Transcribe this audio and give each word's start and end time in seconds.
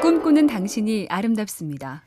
꿈꾸는 0.00 0.46
당신이 0.46 1.08
아름답습니다. 1.10 2.02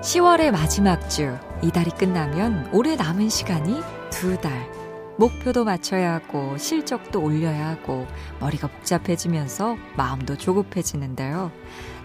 10월의 0.00 0.50
마지막 0.52 1.06
주, 1.10 1.36
이 1.62 1.70
달이 1.70 1.90
끝나면 1.90 2.70
올해 2.72 2.96
남은 2.96 3.28
시간이 3.28 3.82
두 4.10 4.40
달. 4.40 4.70
목표도 5.18 5.64
맞춰야 5.64 6.14
하고 6.14 6.56
실적도 6.56 7.22
올려야 7.22 7.68
하고 7.68 8.06
머리가 8.40 8.68
복잡해지면서 8.68 9.76
마음도 9.98 10.36
조급해지는데요. 10.36 11.52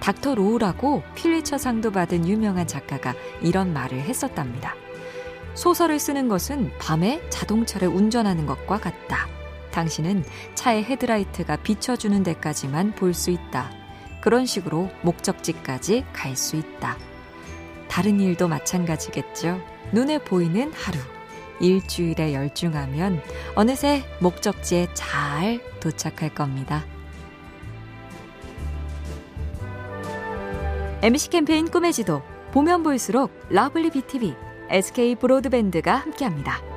닥터로우라고 0.01 1.01
퓰리처 1.15 1.57
상도 1.57 1.91
받은 1.91 2.27
유명한 2.27 2.67
작가가 2.67 3.13
이런 3.41 3.71
말을 3.71 4.01
했었답니다. 4.01 4.75
소설을 5.53 5.97
쓰는 5.97 6.27
것은 6.27 6.71
밤에 6.77 7.21
자동차를 7.29 7.87
운전하는 7.87 8.45
것과 8.45 8.79
같다. 8.79 9.27
당신은 9.71 10.25
차의 10.55 10.83
헤드라이트가 10.83 11.55
비춰주는 11.57 12.21
데까지만 12.21 12.95
볼 12.95 13.13
수 13.13 13.31
있다. 13.31 13.78
그런 14.21 14.45
식으로 14.45 14.89
목적지까지 15.01 16.05
갈 16.13 16.35
수 16.35 16.55
있다. 16.55 16.97
다른 17.87 18.19
일도 18.19 18.47
마찬가지겠죠. 18.47 19.61
눈에 19.91 20.19
보이는 20.19 20.71
하루. 20.73 20.99
일주일에 21.61 22.33
열중하면 22.33 23.21
어느새 23.55 24.03
목적지에 24.21 24.87
잘 24.93 25.59
도착할 25.81 26.33
겁니다. 26.33 26.85
MC 31.01 31.29
캠페인 31.29 31.69
꿈의 31.69 31.93
지도 31.93 32.21
보면 32.51 32.83
볼수록 32.83 33.31
lovely 33.49 33.89
BTV, 33.91 34.35
SK 34.69 35.15
브로드밴드가 35.15 35.95
함께합니다. 35.95 36.68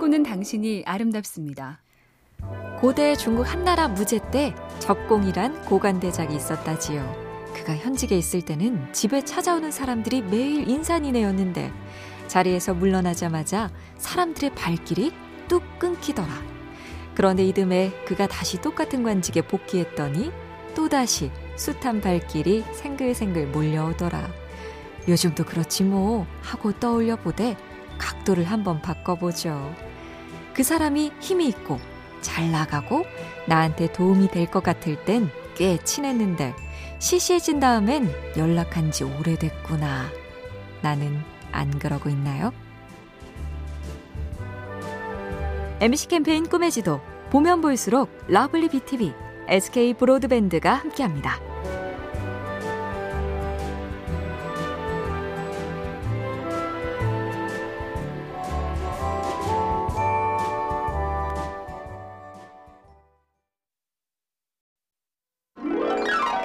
꿈꾸는 0.00 0.22
당신이 0.22 0.84
아름답습니다. 0.86 1.78
고대 2.80 3.14
중국 3.16 3.42
한나라 3.42 3.86
무제 3.86 4.18
때 4.30 4.54
적공이란 4.78 5.66
고관대작이 5.66 6.34
있었다지요. 6.34 7.52
그가 7.54 7.76
현직에 7.76 8.16
있을 8.16 8.40
때는 8.40 8.94
집에 8.94 9.22
찾아오는 9.22 9.70
사람들이 9.70 10.22
매일 10.22 10.66
인산이네였는데 10.70 11.70
자리에서 12.28 12.72
물러나자마자 12.72 13.70
사람들의 13.98 14.54
발길이 14.54 15.12
뚝 15.48 15.62
끊기더라. 15.78 16.32
그런데 17.14 17.44
이듬해 17.44 17.92
그가 18.06 18.26
다시 18.26 18.58
똑같은 18.58 19.02
관직에 19.02 19.42
복귀했더니 19.42 20.32
또다시 20.74 21.30
숱한 21.56 22.00
발길이 22.00 22.64
생글생글 22.72 23.48
몰려오더라. 23.48 24.26
요즘도 25.08 25.44
그렇지 25.44 25.84
뭐 25.84 26.26
하고 26.40 26.72
떠올려 26.72 27.16
보되 27.16 27.54
각도를 27.98 28.44
한번 28.44 28.80
바꿔보죠. 28.80 29.89
그 30.54 30.62
사람이 30.62 31.12
힘이 31.20 31.48
있고 31.48 31.78
잘 32.20 32.50
나가고 32.50 33.04
나한테 33.46 33.92
도움이 33.92 34.28
될 34.28 34.46
것 34.46 34.62
같을 34.62 35.04
땐 35.04 35.30
꽤 35.60 35.76
친했는데 35.76 36.54
시시해진 37.00 37.60
다음엔 37.60 38.10
연락한 38.34 38.90
지 38.92 39.04
오래됐구나. 39.04 40.06
나는 40.80 41.22
안 41.52 41.78
그러고 41.78 42.08
있나요? 42.08 42.50
MC 45.80 46.08
캠페인 46.08 46.48
꿈의 46.48 46.70
지도 46.70 47.02
보면 47.28 47.60
볼수록 47.60 48.10
lovely 48.28 48.68
BTV, 48.70 49.12
SK 49.48 49.94
브로드밴드가 49.94 50.72
함께합니다. 50.72 51.49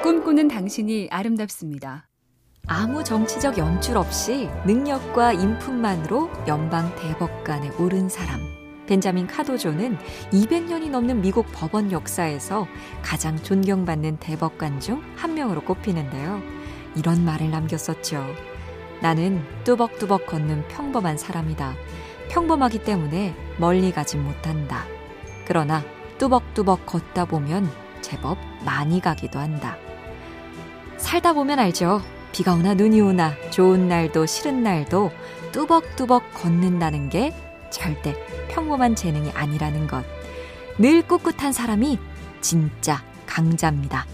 꿈꾸는 0.06 0.50
당신이 0.50 1.08
아름답습니다. 1.10 2.08
아무 2.68 3.04
정치적 3.04 3.58
연출 3.58 3.98
없이 3.98 4.52
능력과 4.68 5.34
인품만으로 5.34 6.30
연방 6.48 6.94
대법관에 6.96 7.72
오른 7.80 8.08
사람. 8.08 8.40
벤자민 8.86 9.26
카도조는 9.26 9.98
200년이 10.32 10.92
넘는 10.92 11.22
미국 11.22 11.48
법원 11.52 11.92
역사에서 11.92 12.68
가장 13.02 13.36
존경받는 13.42 14.18
대법관 14.18 14.80
중 14.80 15.02
한 15.16 15.34
명으로 15.34 15.62
꼽히는데요. 15.62 16.40
이런 16.96 17.26
말을 17.26 17.50
남겼었죠. 17.50 18.24
나는 19.02 19.42
뚜벅뚜벅 19.64 20.28
걷는 20.28 20.68
평범한 20.68 21.18
사람이다. 21.18 21.74
평범하기 22.30 22.84
때문에 22.84 23.34
멀리 23.58 23.92
가진 23.92 24.24
못한다. 24.24 24.86
그러나 25.48 25.84
뚜벅뚜벅 26.20 26.86
걷다 26.86 27.26
보면 27.26 27.68
제법 28.02 28.38
많이 28.64 29.02
가기도 29.02 29.40
한다. 29.40 29.80
살다 30.98 31.34
보면 31.34 31.60
알죠. 31.60 32.02
비가 32.32 32.54
오나 32.54 32.74
눈이 32.74 33.00
오나 33.02 33.34
좋은 33.50 33.88
날도 33.88 34.26
싫은 34.26 34.64
날도 34.64 35.12
뚜벅뚜벅 35.52 36.34
걷는다는 36.34 37.10
게 37.10 37.34
절대 37.70 38.16
평범한 38.50 38.96
재능이 38.96 39.32
아니라는 39.32 39.88
것. 39.88 40.04
늘 40.78 41.02
꿋꿋한 41.02 41.54
사람이 41.54 42.00
진짜 42.42 43.04
강자입니다. 43.26 44.06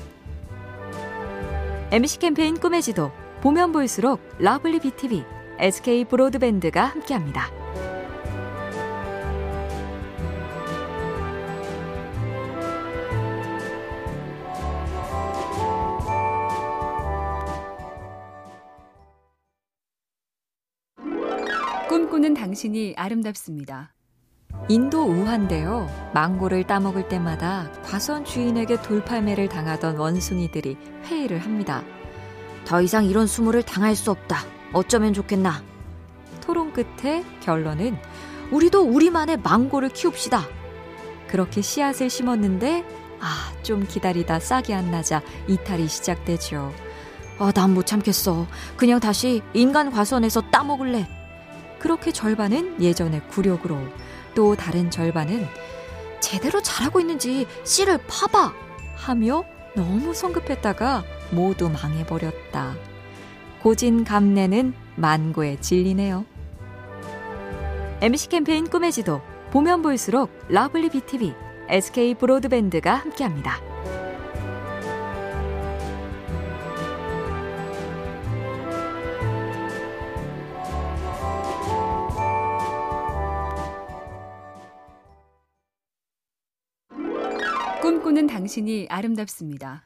MC 1.91 2.19
캠페인 2.19 2.59
꿈의 2.59 2.81
지도 2.81 3.11
보면 3.41 3.71
볼수록 3.71 4.21
lovely 4.37 4.79
BTV, 4.79 5.23
SK 5.59 6.05
브로드밴드가 6.05 6.85
함께합니다. 6.85 7.49
꿈꾸는 22.11 22.33
당신이 22.33 22.95
아름답습니다. 22.97 23.93
인도 24.67 25.05
우한데요. 25.05 25.87
망고를 26.13 26.67
따먹을 26.67 27.07
때마다 27.07 27.71
과선 27.85 28.25
주인에게 28.25 28.81
돌팔매를 28.81 29.47
당하던 29.47 29.95
원숭이들이 29.95 30.75
회의를 31.05 31.39
합니다. 31.39 31.83
더 32.65 32.81
이상 32.81 33.05
이런 33.05 33.27
수모를 33.27 33.63
당할 33.63 33.95
수 33.95 34.11
없다. 34.11 34.39
어쩌면 34.73 35.13
좋겠나. 35.13 35.63
토론 36.41 36.73
끝에 36.73 37.23
결론은 37.39 37.95
우리도 38.51 38.81
우리만의 38.81 39.37
망고를 39.37 39.87
키웁시다. 39.87 40.43
그렇게 41.29 41.61
씨앗을 41.61 42.09
심었는데 42.09 42.83
아, 43.21 43.53
좀 43.63 43.87
기다리다 43.87 44.41
싹이 44.41 44.73
안 44.73 44.91
나자 44.91 45.21
이탈이 45.47 45.87
시작되죠. 45.87 46.73
아, 47.39 47.53
난 47.53 47.73
못 47.73 47.85
참겠어. 47.85 48.47
그냥 48.75 48.99
다시 48.99 49.41
인간 49.53 49.91
과선에서 49.91 50.41
따먹을래. 50.51 51.20
그렇게 51.81 52.11
절반은 52.11 52.79
예전의 52.79 53.27
굴욕으로 53.29 53.75
또 54.35 54.55
다른 54.55 54.91
절반은 54.91 55.47
제대로 56.19 56.61
잘하고 56.61 56.99
있는지 56.99 57.47
씨를 57.63 57.97
파봐 58.07 58.53
하며 58.95 59.43
너무 59.75 60.13
성급했다가 60.13 61.03
모두 61.31 61.71
망해버렸다. 61.71 62.75
고진감래는 63.63 64.75
만고의 64.95 65.59
진리네요. 65.59 66.25
MC 68.01 68.29
캠페인 68.29 68.69
꿈의 68.69 68.91
지도 68.91 69.21
보면 69.49 69.81
볼수록 69.81 70.29
lovely 70.49 70.89
BTV, 70.89 71.33
SK 71.67 72.13
브로드밴드가 72.13 72.93
함께합니다. 72.93 73.70
꿈꾸는 88.01 88.25
당신이 88.25 88.87
아름답습니다. 88.89 89.83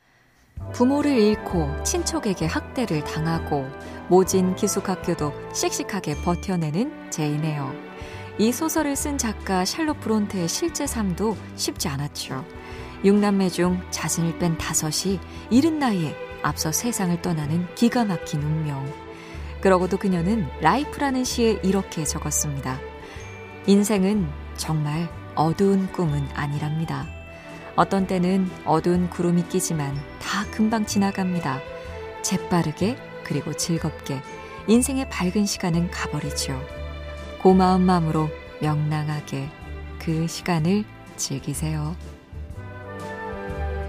부모를 0.72 1.18
잃고 1.18 1.84
친척에게 1.84 2.46
학대를 2.46 3.04
당하고 3.04 3.68
모진 4.10 4.56
기숙학교도 4.56 5.34
씩씩하게 5.54 6.16
버텨내는 6.24 7.12
제인 7.12 7.43
에어. 7.43 7.74
이 8.38 8.54
소설을 8.54 8.96
쓴 8.96 9.18
작가 9.18 9.66
샬롯 9.66 10.00
브론테의 10.00 10.48
실제 10.48 10.88
삶도 10.88 11.36
쉽지 11.56 11.90
않았죠. 11.90 12.46
6남매 13.04 13.52
중 13.52 13.82
자신을 13.92 14.40
뺀 14.40 14.58
다섯이 14.58 15.20
이른 15.50 15.80
나이에 15.80 16.16
앞서 16.42 16.72
세상을 16.72 17.22
떠나는 17.22 17.68
기가 17.76 18.06
막힌 18.06 18.42
운명. 18.42 18.90
그러고도 19.60 19.98
그녀는 19.98 20.48
Life라는 20.62 21.26
시에 21.26 21.60
이렇게 21.64 22.06
적었습니다. 22.06 22.80
인생은 23.68 24.26
정말 24.56 25.10
어두운 25.36 25.92
꿈은 25.92 26.30
아니랍니다. 26.34 27.25
어떤 27.76 28.08
때는 28.08 28.50
어두운 28.66 29.10
구름이 29.10 29.50
끼지만 29.50 29.94
다 30.20 30.46
금방 30.52 30.86
지나갑니다. 30.86 31.60
재빠르게 32.22 32.98
그리고 33.24 33.54
즐겁게 33.54 34.22
인생의 34.68 35.10
밝은 35.10 35.46
시간은 35.46 35.92
가버리죠. 35.92 36.60
고마운 37.42 37.82
마음으로 37.82 38.30
명랑하게 38.62 39.50
그 40.00 40.28
시간을 40.28 40.86
즐기세요. 41.18 41.96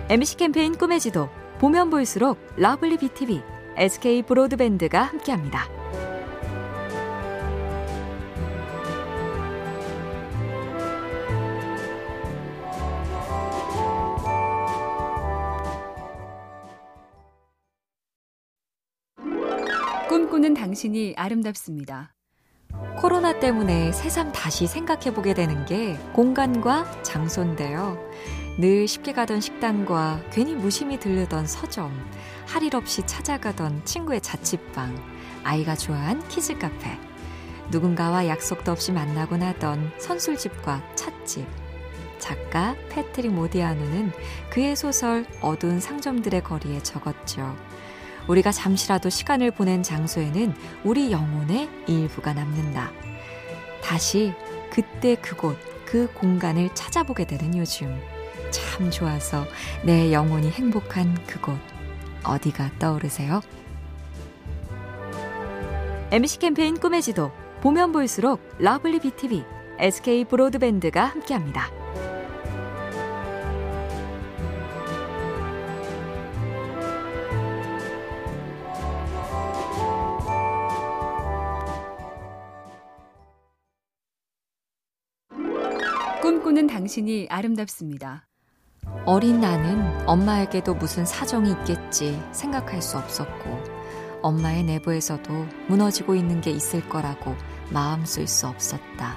MC 0.08 0.36
캠페인 0.36 0.76
꿈의 0.76 1.00
지도 1.00 1.28
보면 1.58 1.90
볼수록 1.90 2.38
lovely 2.56 2.98
BTV, 2.98 3.42
SK 3.76 4.22
브로드밴드가 4.22 5.02
함께합니다. 5.02 5.75
꿈꾸는 20.46 20.54
당신이 20.54 21.14
아름답습니다. 21.16 22.14
코로나 22.98 23.40
때문에 23.40 23.90
새삼 23.90 24.30
다시 24.30 24.68
생각해보게 24.68 25.34
되는 25.34 25.64
게 25.64 25.96
공간과 26.12 27.02
장소인데요. 27.02 27.98
늘 28.58 28.86
쉽게 28.86 29.12
가던 29.12 29.40
식당과 29.40 30.22
괜히 30.30 30.54
무심히 30.54 31.00
들르던 31.00 31.48
서점, 31.48 31.90
할 32.46 32.62
일 32.62 32.76
없이 32.76 33.04
찾아가던 33.04 33.84
친구의 33.84 34.20
자취방, 34.20 34.94
아이가 35.42 35.74
좋아한 35.74 36.26
키즈 36.28 36.56
카페, 36.56 36.96
누군가와 37.72 38.28
약속도 38.28 38.70
없이 38.70 38.92
만나곤 38.92 39.42
하던 39.42 39.94
선술집과 39.98 40.94
찻집. 40.94 41.44
작가 42.18 42.76
패트릭 42.90 43.32
모디아노는 43.32 44.12
그의 44.50 44.76
소설 44.76 45.26
어두운 45.40 45.80
상점들의 45.80 46.44
거리에 46.44 46.82
적었죠. 46.82 47.56
우리가 48.28 48.52
잠시라도 48.52 49.08
시간을 49.08 49.50
보낸 49.50 49.82
장소에는 49.82 50.54
우리 50.84 51.12
영혼의 51.12 51.68
일부가 51.86 52.32
남는다. 52.32 52.90
다시 53.82 54.32
그때 54.70 55.14
그곳, 55.16 55.56
그 55.84 56.10
공간을 56.14 56.74
찾아보게 56.74 57.26
되는 57.26 57.56
요즘. 57.56 58.00
참 58.50 58.90
좋아서 58.90 59.44
내 59.84 60.12
영혼이 60.12 60.50
행복한 60.50 61.14
그곳. 61.26 61.58
어디가 62.24 62.72
떠오르세요? 62.78 63.40
MC 66.10 66.38
캠페인 66.38 66.78
꿈의 66.78 67.02
지도. 67.02 67.30
보면 67.60 67.92
볼수록 67.92 68.40
lovely 68.58 69.00
BTV, 69.00 69.44
SK 69.78 70.24
브로드밴드가 70.26 71.04
함께합니다. 71.04 71.85
꿈꾸는 86.26 86.66
당신이 86.66 87.28
아름답습니다. 87.30 88.26
어린 89.04 89.40
나는 89.40 90.08
엄마에게도 90.08 90.74
무슨 90.74 91.06
사정이 91.06 91.52
있겠지 91.52 92.20
생각할 92.32 92.82
수 92.82 92.98
없었고, 92.98 93.62
엄마의 94.22 94.64
내부에서도 94.64 95.46
무너지고 95.68 96.16
있는 96.16 96.40
게 96.40 96.50
있을 96.50 96.88
거라고 96.88 97.36
마음 97.70 98.04
쓸수 98.04 98.48
없었다. 98.48 99.16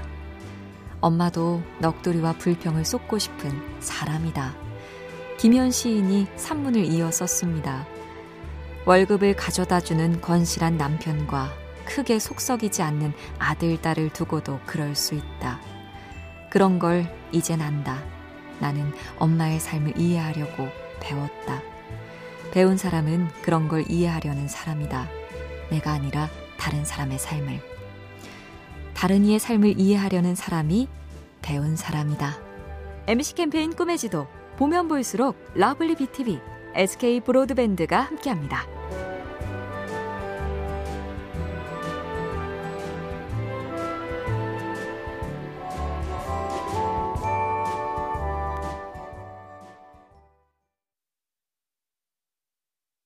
엄마도 1.02 1.64
넋두리와 1.80 2.34
불평을 2.34 2.86
쏟고 2.86 3.18
싶은 3.18 3.60
사람이다. 3.80 4.54
김현 5.40 5.72
시인이 5.72 6.28
산문을 6.36 6.86
이어 6.86 7.10
썼습니다. 7.10 7.88
월급을 8.86 9.36
가져다 9.36 9.80
주는 9.80 10.22
건실한 10.22 10.78
남편과 10.78 11.50
크게 11.86 12.20
속썩이지 12.20 12.84
않는 12.84 13.14
아들, 13.40 13.82
딸을 13.82 14.12
두고도 14.12 14.60
그럴 14.68 14.94
수 14.94 15.16
있다. 15.16 15.79
그런 16.50 16.80
걸 16.80 17.06
이젠 17.32 17.62
안다. 17.62 18.04
나는 18.60 18.92
엄마의 19.18 19.60
삶을 19.60 19.98
이해하려고 19.98 20.68
배웠다. 21.00 21.62
배운 22.52 22.78
사람은 22.78 23.30
그런 23.42 23.68
걸 23.68 23.86
이해하려는 23.90 24.48
사람이다. 24.48 25.08
내가 25.70 25.92
아니라 25.92 26.30
다른 26.58 26.84
사람의 26.84 27.20
삶을. 27.20 27.62
다른 28.94 29.24
이의 29.24 29.40
삶을 29.40 29.80
이해하려는 29.80 30.36
사람이 30.36 30.88
배운 31.42 31.76
사람이다. 31.76 32.38
MC 33.08 33.36
캠페인 33.36 33.74
꿈의 33.74 33.98
지도. 33.98 34.28
보면 34.58 34.90
볼수록 34.90 35.38
lovely 35.56 35.96
BTV, 35.96 36.40
SK 36.76 37.22
브로드밴드가 37.22 38.02
함께합니다. 38.02 38.79